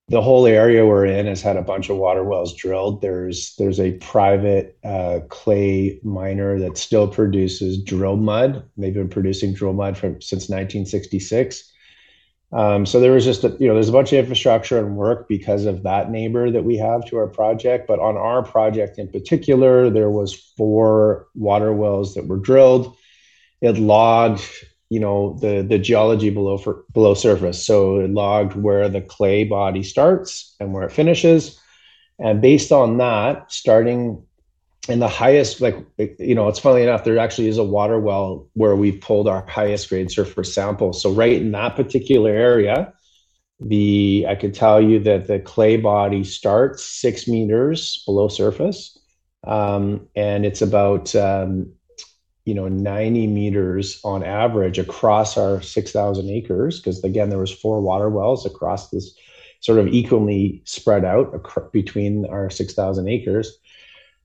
the 0.08 0.20
whole 0.20 0.46
area 0.46 0.84
we're 0.84 1.06
in 1.06 1.26
has 1.26 1.40
had 1.40 1.56
a 1.56 1.62
bunch 1.62 1.88
of 1.88 1.96
water 1.96 2.24
wells 2.24 2.54
drilled. 2.54 3.00
There's 3.00 3.54
there's 3.56 3.80
a 3.80 3.92
private 3.92 4.78
uh, 4.84 5.20
clay 5.30 5.98
miner 6.02 6.58
that 6.58 6.76
still 6.76 7.08
produces 7.08 7.82
drill 7.82 8.16
mud. 8.16 8.68
They've 8.76 8.92
been 8.92 9.08
producing 9.08 9.54
drill 9.54 9.72
mud 9.72 9.96
from 9.96 10.20
since 10.20 10.48
1966. 10.48 11.72
Um, 12.52 12.86
so 12.86 13.00
there 13.00 13.12
was 13.12 13.24
just 13.24 13.44
a, 13.44 13.56
you 13.58 13.66
know 13.66 13.74
there's 13.74 13.88
a 13.88 13.92
bunch 13.92 14.12
of 14.12 14.18
infrastructure 14.18 14.78
and 14.78 14.96
work 14.96 15.26
because 15.26 15.64
of 15.64 15.82
that 15.84 16.10
neighbor 16.10 16.50
that 16.50 16.64
we 16.64 16.76
have 16.76 17.06
to 17.06 17.16
our 17.16 17.26
project. 17.26 17.86
But 17.88 17.98
on 17.98 18.18
our 18.18 18.42
project 18.42 18.98
in 18.98 19.08
particular, 19.08 19.88
there 19.88 20.10
was 20.10 20.34
four 20.34 21.28
water 21.34 21.72
wells 21.72 22.14
that 22.14 22.26
were 22.26 22.36
drilled. 22.36 22.94
It 23.62 23.78
logged 23.78 24.42
you 24.90 25.00
know 25.00 25.38
the 25.40 25.62
the 25.62 25.78
geology 25.78 26.30
below 26.30 26.58
for, 26.58 26.84
below 26.92 27.14
surface. 27.14 27.64
So 27.64 27.98
it 28.00 28.10
logged 28.10 28.54
where 28.54 28.88
the 28.88 29.00
clay 29.00 29.44
body 29.44 29.82
starts 29.82 30.54
and 30.60 30.72
where 30.72 30.84
it 30.84 30.92
finishes, 30.92 31.60
and 32.18 32.40
based 32.40 32.72
on 32.72 32.98
that, 32.98 33.52
starting 33.52 34.24
in 34.88 34.98
the 34.98 35.08
highest, 35.08 35.60
like 35.60 35.76
you 36.18 36.34
know, 36.34 36.48
it's 36.48 36.58
funny 36.58 36.82
enough, 36.82 37.04
there 37.04 37.18
actually 37.18 37.48
is 37.48 37.58
a 37.58 37.64
water 37.64 37.98
well 37.98 38.48
where 38.54 38.76
we've 38.76 39.00
pulled 39.00 39.28
our 39.28 39.46
highest 39.46 39.88
grade 39.88 40.10
surface 40.10 40.54
sample. 40.54 40.92
So 40.92 41.10
right 41.10 41.40
in 41.40 41.52
that 41.52 41.76
particular 41.76 42.30
area, 42.30 42.92
the 43.60 44.26
I 44.28 44.34
could 44.34 44.54
tell 44.54 44.80
you 44.80 44.98
that 45.00 45.26
the 45.26 45.38
clay 45.38 45.76
body 45.76 46.24
starts 46.24 46.84
six 46.84 47.26
meters 47.26 48.02
below 48.04 48.28
surface, 48.28 48.98
um, 49.46 50.08
and 50.14 50.44
it's 50.44 50.60
about 50.60 51.14
um, 51.16 51.72
you 52.44 52.54
know 52.54 52.68
90 52.68 53.26
meters 53.26 54.00
on 54.04 54.22
average 54.22 54.78
across 54.78 55.36
our 55.36 55.62
6000 55.62 56.28
acres 56.28 56.78
because 56.78 57.02
again 57.02 57.30
there 57.30 57.38
was 57.38 57.52
four 57.52 57.80
water 57.80 58.10
wells 58.10 58.44
across 58.44 58.90
this 58.90 59.16
sort 59.64 59.78
of 59.78 59.88
equally 59.88 60.60
spread 60.66 61.06
out 61.06 61.72
between 61.72 62.26
our 62.26 62.50
6000 62.50 63.08
acres. 63.08 63.58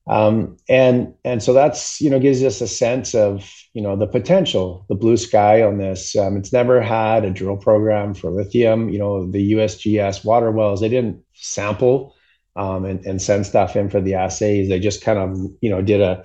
Um, 0.05 0.57
and 0.67 1.13
and 1.23 1.41
so 1.41 1.53
that's 1.53 2.01
you 2.01 2.09
know 2.09 2.19
gives 2.19 2.43
us 2.43 2.59
a 2.61 2.67
sense 2.67 3.13
of 3.13 3.49
you 3.73 3.81
know 3.81 3.95
the 3.95 4.07
potential 4.07 4.85
the 4.89 4.95
blue 4.95 5.17
sky 5.17 5.61
on 5.61 5.77
this. 5.77 6.15
Um, 6.15 6.35
it's 6.35 6.51
never 6.51 6.81
had 6.81 7.23
a 7.23 7.29
drill 7.29 7.57
program 7.57 8.15
for 8.15 8.31
lithium. 8.31 8.89
You 8.89 8.99
know 8.99 9.31
the 9.31 9.53
usgs 9.53 10.25
water 10.25 10.51
wells 10.51 10.81
they 10.81 10.89
didn't 10.89 11.23
sample 11.33 12.15
um, 12.55 12.85
and, 12.85 13.05
and 13.05 13.21
send 13.21 13.45
stuff 13.45 13.75
in 13.75 13.89
for 13.89 14.01
the 14.01 14.15
assays. 14.15 14.67
They 14.67 14.79
just 14.79 15.03
kind 15.03 15.19
of 15.19 15.37
you 15.61 15.69
know 15.69 15.81
did 15.81 16.01
a 16.01 16.23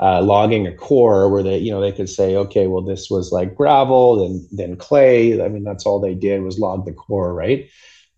uh, 0.00 0.22
logging 0.22 0.66
a 0.66 0.74
core 0.74 1.28
where 1.28 1.42
they, 1.42 1.58
you 1.58 1.70
know, 1.70 1.80
they 1.80 1.92
could 1.92 2.08
say, 2.08 2.34
okay, 2.36 2.66
well, 2.66 2.82
this 2.82 3.08
was 3.10 3.30
like 3.30 3.54
gravel 3.54 4.24
and 4.24 4.46
then 4.50 4.76
clay. 4.76 5.40
I 5.40 5.48
mean, 5.48 5.64
that's 5.64 5.86
all 5.86 6.00
they 6.00 6.14
did 6.14 6.42
was 6.42 6.58
log 6.58 6.84
the 6.84 6.92
core, 6.92 7.32
right? 7.32 7.68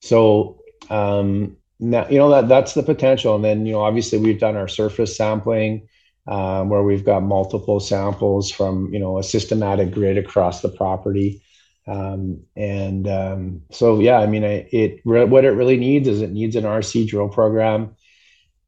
So 0.00 0.60
um, 0.88 1.56
now, 1.78 2.08
you 2.08 2.18
know, 2.18 2.30
that 2.30 2.48
that's 2.48 2.74
the 2.74 2.82
potential. 2.82 3.34
And 3.34 3.44
then, 3.44 3.66
you 3.66 3.72
know, 3.72 3.82
obviously 3.82 4.18
we've 4.18 4.40
done 4.40 4.56
our 4.56 4.68
surface 4.68 5.16
sampling 5.16 5.88
um, 6.26 6.70
where 6.70 6.82
we've 6.82 7.04
got 7.04 7.22
multiple 7.22 7.78
samples 7.78 8.50
from, 8.50 8.92
you 8.92 8.98
know, 8.98 9.18
a 9.18 9.22
systematic 9.22 9.92
grid 9.92 10.18
across 10.18 10.62
the 10.62 10.68
property. 10.68 11.42
Um, 11.86 12.42
and 12.56 13.06
um, 13.06 13.62
so, 13.70 14.00
yeah, 14.00 14.18
I 14.18 14.26
mean, 14.26 14.42
it, 14.42 15.00
what 15.04 15.44
it 15.44 15.50
really 15.50 15.76
needs 15.76 16.08
is 16.08 16.20
it 16.20 16.32
needs 16.32 16.56
an 16.56 16.64
RC 16.64 17.06
drill 17.06 17.28
program. 17.28 17.94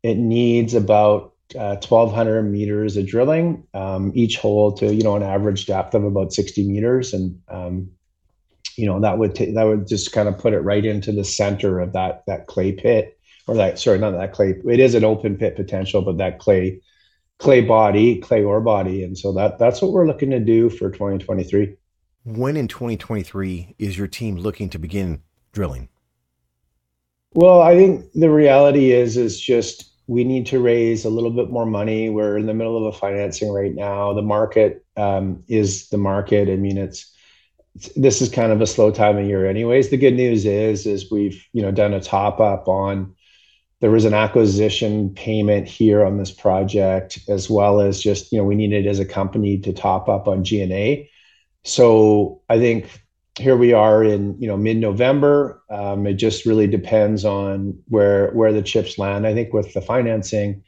It 0.02 0.16
needs 0.16 0.74
about 0.74 1.34
uh, 1.54 1.76
1200 1.76 2.42
meters 2.42 2.96
of 2.96 3.06
drilling 3.06 3.66
um, 3.74 4.12
each 4.14 4.36
hole 4.36 4.72
to 4.72 4.94
you 4.94 5.02
know 5.02 5.16
an 5.16 5.22
average 5.22 5.66
depth 5.66 5.94
of 5.94 6.04
about 6.04 6.32
60 6.32 6.66
meters. 6.68 7.14
And 7.14 7.40
um, 7.48 7.90
you 8.76 8.86
know 8.86 9.00
that 9.00 9.18
would 9.18 9.34
t- 9.34 9.52
that 9.52 9.64
would 9.64 9.88
just 9.88 10.12
kind 10.12 10.28
of 10.28 10.38
put 10.38 10.52
it 10.52 10.60
right 10.60 10.84
into 10.84 11.12
the 11.12 11.24
center 11.24 11.80
of 11.80 11.92
that 11.94 12.22
that 12.26 12.46
clay 12.46 12.72
pit 12.72 13.18
or 13.46 13.56
that 13.56 13.78
sorry 13.78 13.98
not 13.98 14.12
that 14.12 14.32
clay 14.32 14.54
it 14.64 14.78
is 14.78 14.94
an 14.94 15.04
open 15.04 15.36
pit 15.36 15.56
potential 15.56 16.02
but 16.02 16.18
that 16.18 16.38
clay 16.38 16.80
clay 17.38 17.60
body 17.60 18.18
clay 18.18 18.44
ore 18.44 18.60
body. 18.60 19.02
And 19.02 19.16
so 19.16 19.32
that 19.32 19.58
that's 19.58 19.80
what 19.80 19.92
we're 19.92 20.06
looking 20.06 20.30
to 20.30 20.40
do 20.40 20.68
for 20.68 20.90
2023 20.90 21.76
when 22.24 22.58
in 22.58 22.68
2023 22.68 23.74
is 23.78 23.96
your 23.96 24.06
team 24.06 24.36
looking 24.36 24.68
to 24.68 24.78
begin 24.78 25.22
drilling? 25.52 25.88
Well 27.32 27.62
i 27.62 27.74
think 27.74 28.12
the 28.12 28.30
reality 28.30 28.92
is 28.92 29.16
is 29.16 29.40
just 29.40 29.92
we 30.08 30.24
need 30.24 30.46
to 30.46 30.58
raise 30.58 31.04
a 31.04 31.10
little 31.10 31.30
bit 31.30 31.50
more 31.50 31.66
money. 31.66 32.08
We're 32.08 32.38
in 32.38 32.46
the 32.46 32.54
middle 32.54 32.78
of 32.78 32.94
a 32.94 32.98
financing 32.98 33.52
right 33.52 33.74
now. 33.74 34.14
The 34.14 34.22
market 34.22 34.84
um, 34.96 35.44
is 35.48 35.90
the 35.90 35.98
market. 35.98 36.48
I 36.48 36.56
mean, 36.56 36.78
it's, 36.78 37.14
it's, 37.74 37.90
this 37.94 38.22
is 38.22 38.30
kind 38.30 38.50
of 38.50 38.62
a 38.62 38.66
slow 38.66 38.90
time 38.90 39.18
of 39.18 39.26
year, 39.26 39.46
anyways. 39.46 39.90
The 39.90 39.98
good 39.98 40.14
news 40.14 40.46
is 40.46 40.86
is 40.86 41.10
we've 41.10 41.44
you 41.52 41.60
know 41.60 41.70
done 41.70 41.92
a 41.92 42.00
top 42.00 42.40
up 42.40 42.68
on. 42.68 43.14
There 43.80 43.90
was 43.90 44.06
an 44.06 44.14
acquisition 44.14 45.10
payment 45.14 45.68
here 45.68 46.04
on 46.04 46.16
this 46.16 46.32
project, 46.32 47.20
as 47.28 47.50
well 47.50 47.80
as 47.80 48.02
just 48.02 48.32
you 48.32 48.38
know 48.38 48.44
we 48.44 48.56
needed 48.56 48.86
as 48.86 49.00
a 49.00 49.04
company 49.04 49.58
to 49.58 49.74
top 49.74 50.08
up 50.08 50.26
on 50.26 50.42
G 50.42 50.62
and 50.62 50.72
A. 50.72 51.10
So 51.64 52.40
I 52.48 52.58
think 52.58 52.88
here 53.38 53.56
we 53.56 53.72
are 53.72 54.02
in 54.04 54.40
you 54.40 54.48
know 54.48 54.56
mid-November. 54.56 55.62
Um, 55.70 56.06
it 56.06 56.14
just 56.14 56.46
really 56.46 56.66
depends 56.66 57.24
on 57.24 57.78
where 57.88 58.30
where 58.32 58.52
the 58.52 58.62
chips 58.62 58.98
land. 58.98 59.26
I 59.26 59.34
think 59.34 59.52
with 59.52 59.72
the 59.74 59.80
financing 59.80 60.62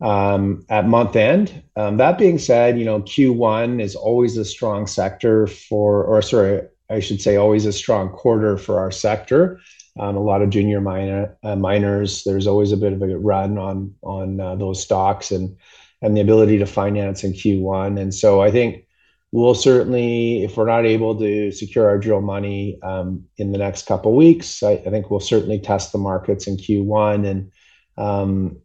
um, 0.00 0.64
at 0.68 0.86
month 0.86 1.16
end. 1.16 1.62
Um, 1.76 1.96
that 1.98 2.18
being 2.18 2.38
said, 2.38 2.78
you 2.78 2.84
know 2.84 3.02
Q1 3.02 3.80
is 3.80 3.94
always 3.94 4.36
a 4.36 4.44
strong 4.44 4.86
sector 4.86 5.46
for, 5.46 6.04
or 6.04 6.22
sorry, 6.22 6.62
I 6.90 7.00
should 7.00 7.20
say, 7.20 7.36
always 7.36 7.66
a 7.66 7.72
strong 7.72 8.10
quarter 8.10 8.56
for 8.56 8.78
our 8.78 8.90
sector. 8.90 9.60
Um, 9.98 10.16
a 10.16 10.22
lot 10.22 10.42
of 10.42 10.50
junior 10.50 10.80
miner, 10.80 11.36
uh, 11.42 11.56
miners. 11.56 12.22
There's 12.22 12.46
always 12.46 12.70
a 12.70 12.76
bit 12.76 12.92
of 12.92 13.02
a 13.02 13.18
run 13.18 13.58
on 13.58 13.94
on 14.02 14.40
uh, 14.40 14.54
those 14.54 14.82
stocks 14.82 15.30
and 15.30 15.56
and 16.02 16.16
the 16.16 16.20
ability 16.20 16.58
to 16.58 16.66
finance 16.66 17.24
in 17.24 17.32
Q1. 17.32 18.00
And 18.00 18.14
so 18.14 18.40
I 18.40 18.50
think 18.50 18.84
we'll 19.32 19.54
certainly, 19.54 20.44
if 20.44 20.56
we're 20.56 20.66
not 20.66 20.86
able 20.86 21.18
to 21.18 21.52
secure 21.52 21.88
our 21.88 21.98
drill 21.98 22.20
money 22.20 22.78
um, 22.82 23.24
in 23.36 23.52
the 23.52 23.58
next 23.58 23.86
couple 23.86 24.14
weeks, 24.14 24.62
I, 24.62 24.72
I, 24.72 24.90
think 24.90 25.10
we'll 25.10 25.20
certainly 25.20 25.58
test 25.58 25.92
the 25.92 25.98
markets 25.98 26.46
in 26.46 26.56
Q1. 26.56 27.26
And 27.28 27.52
um, 27.96 28.58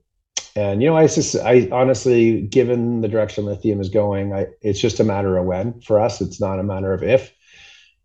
and 0.56 0.82
you 0.82 0.90
know, 0.90 0.96
I 0.96 1.08
just, 1.08 1.36
I 1.36 1.68
honestly, 1.72 2.42
given 2.42 3.02
the 3.02 3.08
direction 3.08 3.46
lithium 3.46 3.82
is 3.82 3.90
going, 3.90 4.34
I, 4.34 4.48
it's 4.62 4.80
just 4.80 5.00
a 5.00 5.04
matter 5.04 5.38
of 5.38 5.46
when 5.46 5.82
for 5.82 6.00
us. 6.00 6.22
It's 6.22 6.40
not 6.40 6.60
a 6.60 6.64
matter 6.64 6.94
of 6.94 7.04
if. 7.04 7.34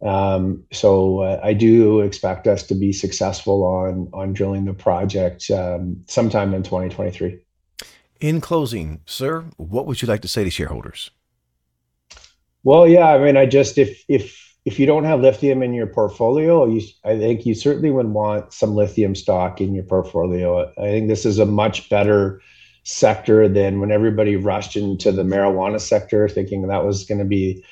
Um, 0.01 0.65
so 0.73 1.21
uh, 1.21 1.41
I 1.43 1.53
do 1.53 2.01
expect 2.01 2.47
us 2.47 2.63
to 2.65 2.75
be 2.75 2.93
successful 2.93 3.65
on 3.65 4.09
on 4.13 4.33
drilling 4.33 4.65
the 4.65 4.73
project 4.73 5.51
um, 5.51 6.05
sometime 6.07 6.55
in 6.55 6.63
2023. 6.63 7.41
In 8.21 8.41
closing, 8.41 9.01
sir, 9.07 9.45
what 9.57 9.87
would 9.87 10.03
you 10.03 10.09
like 10.09 10.23
to 10.23 10.29
say 10.29 10.45
to 10.45 10.51
shareholders? 10.51 11.11
Well, 12.65 12.87
yeah, 12.87 13.07
I 13.09 13.19
mean, 13.19 13.37
I 13.37 13.47
just 13.47 13.79
if 13.79 14.05
if 14.09 14.57
if 14.65 14.79
you 14.79 14.87
don't 14.87 15.05
have 15.05 15.21
lithium 15.21 15.63
in 15.63 15.73
your 15.73 15.87
portfolio, 15.87 16.67
you 16.67 16.83
I 17.05 17.17
think 17.19 17.47
you 17.47 17.55
certainly 17.55 17.91
would 17.91 18.09
want 18.09 18.53
some 18.53 18.75
lithium 18.75 19.15
stock 19.15 19.61
in 19.61 19.75
your 19.75 19.85
portfolio. 19.85 20.69
I 20.79 20.87
think 20.87 21.09
this 21.09 21.25
is 21.25 21.39
a 21.39 21.47
much 21.47 21.89
better 21.89 22.41
sector 22.85 23.49
than 23.49 23.81
when 23.81 23.93
everybody 23.93 24.37
rushed 24.37 24.77
into 24.77 25.13
the 25.13 25.23
marijuana 25.23 25.81
sector 25.81 26.29
thinking 26.29 26.67
that 26.67 26.85
was 26.85 27.05
going 27.05 27.19
to 27.19 27.25
be 27.25 27.63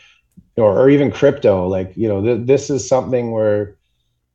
or, 0.57 0.78
or 0.78 0.90
even 0.90 1.11
crypto 1.11 1.66
like 1.66 1.93
you 1.97 2.07
know 2.07 2.23
th- 2.23 2.47
this 2.47 2.69
is 2.69 2.87
something 2.87 3.31
where 3.31 3.76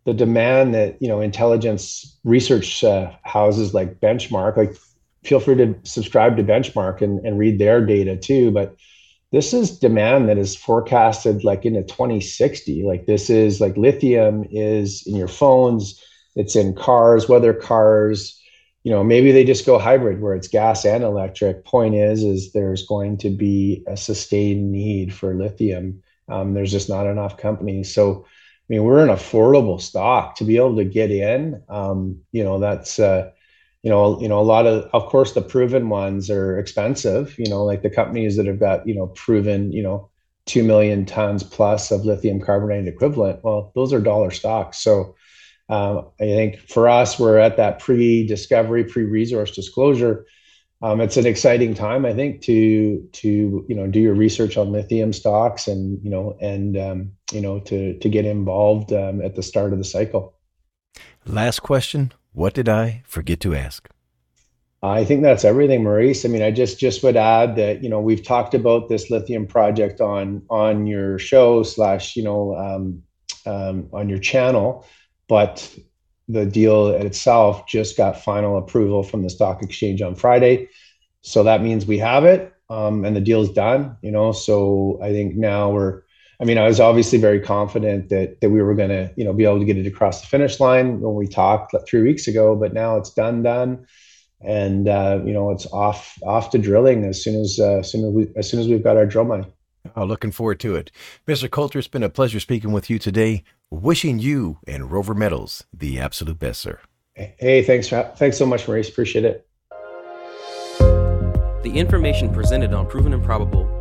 the 0.06 0.14
demand 0.14 0.74
that 0.74 1.00
you 1.02 1.08
know 1.08 1.22
intelligence 1.22 2.18
research 2.24 2.84
uh, 2.84 3.12
houses 3.24 3.76
like 3.76 4.00
benchmark 4.00 4.58
like 4.58 4.76
feel 5.24 5.40
free 5.40 5.56
to 5.56 5.76
subscribe 5.84 6.36
to 6.38 6.44
benchmark 6.44 7.02
and, 7.02 7.24
and 7.26 7.38
read 7.38 7.60
their 7.60 7.86
data 7.86 8.18
too 8.18 8.50
but 8.50 8.76
this 9.32 9.54
is 9.54 9.80
demand 9.80 10.28
that 10.28 10.38
is 10.38 10.56
forecasted 10.56 11.44
like 11.44 11.66
into 11.66 11.84
2060 11.84 12.84
like 12.84 13.06
this 13.06 13.30
is 13.30 13.62
like 13.62 13.78
lithium 13.78 14.46
is 14.52 15.04
in 15.08 15.16
your 15.16 15.28
phones 15.28 16.02
it's 16.36 16.56
in 16.56 16.74
cars 16.76 17.28
whether 17.28 17.54
cars. 17.54 18.38
You 18.84 18.92
know 18.92 19.04
maybe 19.04 19.32
they 19.32 19.44
just 19.44 19.66
go 19.66 19.78
hybrid 19.78 20.22
where 20.22 20.34
it's 20.34 20.48
gas 20.48 20.86
and 20.86 21.04
electric. 21.04 21.66
Point 21.66 21.96
is 21.96 22.24
is 22.24 22.52
there's 22.52 22.88
going 22.88 23.18
to 23.18 23.30
be 23.30 23.84
a 23.88 23.96
sustained 23.96 24.72
need 24.72 25.14
for 25.14 25.36
lithium. 25.36 26.02
Um, 26.28 26.54
there's 26.54 26.72
just 26.72 26.90
not 26.90 27.06
enough 27.06 27.38
companies. 27.38 27.94
So 27.94 28.26
I 28.26 28.66
mean, 28.70 28.84
we're 28.84 29.04
an 29.04 29.16
affordable 29.16 29.80
stock. 29.80 30.36
To 30.38 30.44
be 30.46 30.56
able 30.56 30.78
to 30.78 30.86
get 30.86 31.12
in. 31.12 31.62
Um, 31.70 32.22
you 32.32 32.44
know, 32.44 32.60
that's 32.60 32.98
uh, 32.98 33.32
you 33.84 33.90
know, 33.90 34.20
you 34.22 34.28
know, 34.28 34.40
a 34.40 34.44
lot 34.44 34.68
of, 34.68 34.90
of 34.94 35.08
course, 35.08 35.34
the 35.34 35.42
proven 35.42 35.90
ones 35.90 36.30
are 36.30 36.60
expensive. 36.60 37.38
You 37.38 37.50
know, 37.50 37.64
like 37.64 37.82
the 37.82 37.90
companies 37.90 38.38
that 38.38 38.46
have 38.46 38.60
got 38.60 38.88
you 38.88 38.96
know 38.96 39.08
proven, 39.08 39.72
you 39.72 39.84
know, 39.84 40.10
two 40.46 40.64
million 40.64 41.06
tons 41.06 41.44
plus 41.44 41.92
of 41.92 42.06
lithium 42.06 42.40
carbonate 42.40 42.88
equivalent. 42.88 43.44
Well, 43.44 43.72
those 43.76 43.94
are 43.94 44.00
dollar 44.00 44.32
stocks. 44.32 44.80
So 44.80 45.16
um, 45.70 46.10
I 46.20 46.26
think 46.26 46.60
for 46.60 46.90
us, 46.90 47.18
we're 47.18 47.38
at 47.38 47.58
that 47.58 47.80
pre-discovery, 47.80 48.84
pre-resource 48.84 49.52
disclosure 49.52 50.26
um, 50.84 51.00
it's 51.00 51.18
an 51.18 51.28
exciting 51.28 51.76
time, 51.76 52.06
I 52.06 52.14
think, 52.14 52.42
to 52.44 53.08
to 53.14 53.66
you 53.68 53.76
know 53.76 53.88
do 53.88 54.00
your 54.00 54.16
research 54.16 54.58
on 54.58 54.72
lithium 54.72 55.14
stocks 55.14 55.68
and 55.68 56.04
you 56.04 56.10
know 56.10 56.36
and 56.42 56.76
um, 56.76 57.12
you 57.32 57.42
know 57.42 57.60
to 57.60 57.98
to 58.00 58.10
get 58.10 58.26
involved 58.26 58.92
um, 58.92 59.22
at 59.22 59.36
the 59.36 59.44
start 59.44 59.74
of 59.74 59.78
the 59.78 59.86
cycle. 59.86 60.34
Last 61.26 61.60
question: 61.60 62.14
What 62.34 62.54
did 62.54 62.70
I 62.70 63.04
forget 63.06 63.40
to 63.42 63.56
ask? 63.56 63.90
I 64.84 65.06
think 65.06 65.22
that's 65.22 65.46
everything, 65.46 65.84
Maurice. 65.84 66.26
I 66.26 66.30
mean, 66.30 66.42
I 66.42 66.50
just 66.50 66.80
just 66.80 67.04
would 67.04 67.16
add 67.16 67.56
that 67.58 67.84
you 67.84 67.90
know 67.90 68.02
we've 68.02 68.24
talked 68.24 68.54
about 68.54 68.90
this 68.90 69.12
lithium 69.12 69.46
project 69.46 70.02
on 70.02 70.42
on 70.50 70.88
your 70.88 71.20
show 71.20 71.62
slash 71.64 72.16
you 72.16 72.24
know 72.24 72.56
um, 72.56 73.04
um, 73.46 73.90
on 73.94 74.10
your 74.10 74.20
channel, 74.20 74.86
but 75.28 75.70
the 76.28 76.46
deal 76.46 76.88
itself 76.88 77.68
just 77.68 77.98
got 77.98 78.22
final 78.24 78.58
approval 78.58 79.04
from 79.04 79.22
the 79.22 79.30
stock 79.30 79.62
exchange 79.62 80.02
on 80.02 80.16
Friday. 80.16 80.70
So 81.22 81.44
that 81.44 81.62
means 81.62 81.86
we 81.86 82.00
have 82.00 82.26
it 82.26 82.54
um, 82.70 83.06
and 83.06 83.16
the 83.16 83.22
deal's 83.22 83.52
done, 83.52 83.98
you 84.02 84.12
know. 84.12 84.32
So 84.32 85.00
I 85.04 85.10
think 85.12 85.36
now 85.36 85.72
we're, 85.72 86.04
I 86.42 86.44
mean, 86.44 86.58
I 86.58 86.66
was 86.66 86.80
obviously 86.80 87.20
very 87.20 87.40
confident 87.40 88.10
that 88.10 88.42
that 88.42 88.50
we 88.50 88.64
were 88.64 88.74
going 88.74 88.90
to, 88.90 89.14
you 89.16 89.24
know, 89.24 89.32
be 89.32 89.44
able 89.46 89.60
to 89.60 89.66
get 89.66 89.78
it 89.78 89.86
across 89.86 90.22
the 90.22 90.28
finish 90.28 90.60
line 90.60 91.00
when 91.00 91.14
we 91.14 91.28
talked 91.28 91.76
three 91.88 92.02
weeks 92.02 92.28
ago, 92.28 92.56
but 92.56 92.74
now 92.74 92.98
it's 92.98 93.12
done, 93.12 93.44
done. 93.44 93.86
And 94.44 94.88
uh, 94.88 95.22
you 95.24 95.34
know 95.34 95.52
it's 95.52 95.68
off 95.68 96.18
off 96.24 96.50
to 96.50 96.58
drilling 96.58 97.06
as 97.06 97.24
soon 97.24 97.40
as 97.40 97.60
uh, 97.60 97.80
as 97.80 97.92
soon 97.92 98.08
as 98.08 98.12
we 98.12 98.28
as 98.36 98.50
soon 98.50 98.60
as 98.60 98.68
we've 98.68 98.84
got 98.84 98.98
our 98.98 99.06
drill 99.06 99.26
money. 99.26 99.46
Oh, 99.96 100.04
looking 100.04 100.32
forward 100.32 100.60
to 100.62 100.76
it. 100.76 100.92
Mr. 101.28 101.50
Culter, 101.50 101.78
it's 101.78 101.88
been 101.88 102.04
a 102.04 102.10
pleasure 102.10 102.40
speaking 102.40 102.72
with 102.72 102.90
you 102.90 102.98
today. 102.98 103.44
Wishing 103.70 104.20
you 104.20 104.58
and 104.68 104.92
Rover 104.92 105.14
Metals 105.14 105.66
the 105.72 106.00
absolute 106.00 106.40
best, 106.40 106.62
sir. 106.62 106.80
Hey, 107.16 107.64
thanks 107.64 107.88
for, 107.88 108.12
thanks 108.16 108.38
so 108.38 108.46
much, 108.46 108.68
Maurice. 108.68 108.90
Appreciate 108.90 109.26
it. 109.26 109.48
The 110.80 111.72
information 111.74 112.32
presented 112.32 112.74
on 112.74 112.88
Proven 112.88 113.14
and 113.14 113.24
Probable 113.24 113.81